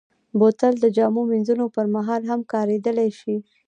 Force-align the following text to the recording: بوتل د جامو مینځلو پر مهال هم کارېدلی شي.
بوتل 0.39 0.73
د 0.79 0.85
جامو 0.97 1.21
مینځلو 1.31 1.65
پر 1.75 1.85
مهال 1.95 2.21
هم 2.31 2.39
کارېدلی 2.53 3.09
شي. 3.19 3.35